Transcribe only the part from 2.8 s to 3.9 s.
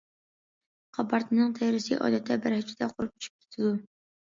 قۇرۇپ چۈشۈپ كېتىدۇ.